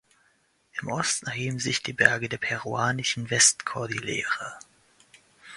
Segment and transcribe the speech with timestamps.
[0.81, 4.57] Im Osten erheben sich die Berge der peruanischen Westkordillere.